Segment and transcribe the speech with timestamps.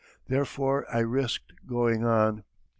[0.27, 2.43] Therefore I risked going on.